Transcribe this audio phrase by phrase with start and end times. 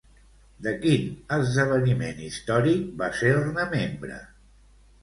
[0.67, 1.03] De quin
[1.37, 4.21] esdeveniment històric va ser-ne membre?